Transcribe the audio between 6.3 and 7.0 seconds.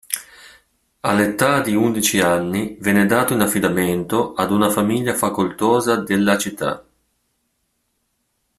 città.